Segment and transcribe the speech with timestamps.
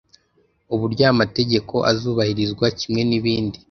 [0.73, 3.57] uburyo aya mategeko azubahirizwa kimwe n’ibindi